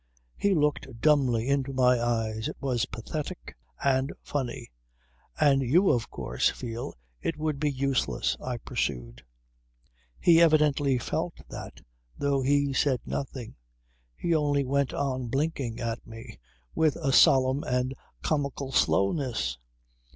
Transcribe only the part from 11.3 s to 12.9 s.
that, though he